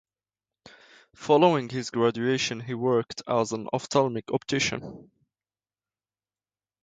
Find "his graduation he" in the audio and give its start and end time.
1.69-2.73